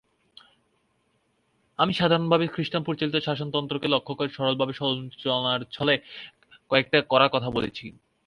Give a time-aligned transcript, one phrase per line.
[1.79, 5.93] আমি সাধারণভাবে খ্রীষ্টান-পরিচালিত শাসনতন্ত্রকে লক্ষ্য করে সরলভাবে সমালোচনার ছলে
[6.71, 7.85] কয়েকটা কড়া কথা বলেছি।